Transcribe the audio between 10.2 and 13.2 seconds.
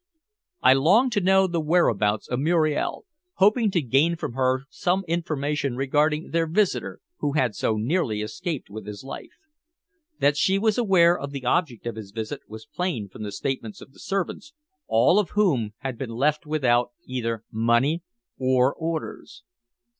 she was aware of the object of his visit was plain